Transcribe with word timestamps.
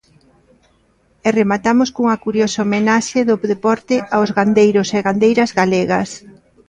E 1.27 1.29
rematamos 1.39 1.89
cunha 1.95 2.17
curiosa 2.25 2.63
homenaxe 2.63 3.19
do 3.29 3.35
deporte 3.53 3.95
aos 4.15 4.29
gandeiros 4.37 4.87
e 4.97 4.99
gandeiras 5.07 5.49
galegas. 5.59 6.09